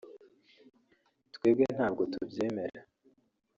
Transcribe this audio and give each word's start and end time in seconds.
’’Twebwe 1.33 1.65
ntabwo 1.75 2.01
tubyemera 2.11 2.81